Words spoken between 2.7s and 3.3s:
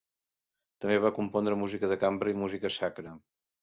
sacra.